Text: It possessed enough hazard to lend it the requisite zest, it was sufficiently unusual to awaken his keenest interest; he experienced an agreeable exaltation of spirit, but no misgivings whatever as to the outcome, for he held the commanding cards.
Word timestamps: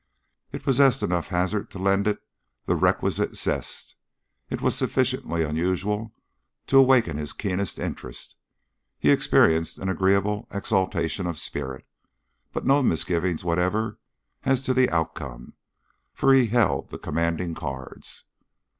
It 0.51 0.63
possessed 0.63 1.03
enough 1.03 1.27
hazard 1.27 1.69
to 1.69 1.77
lend 1.77 2.07
it 2.07 2.23
the 2.65 2.75
requisite 2.75 3.35
zest, 3.35 3.95
it 4.49 4.59
was 4.59 4.75
sufficiently 4.75 5.43
unusual 5.43 6.11
to 6.65 6.79
awaken 6.79 7.17
his 7.17 7.33
keenest 7.33 7.77
interest; 7.77 8.35
he 8.97 9.11
experienced 9.11 9.77
an 9.77 9.89
agreeable 9.89 10.47
exaltation 10.49 11.27
of 11.27 11.37
spirit, 11.37 11.85
but 12.51 12.65
no 12.65 12.81
misgivings 12.81 13.43
whatever 13.43 13.99
as 14.43 14.63
to 14.63 14.73
the 14.73 14.89
outcome, 14.89 15.53
for 16.15 16.33
he 16.33 16.47
held 16.47 16.89
the 16.89 16.97
commanding 16.97 17.53
cards. 17.53 18.23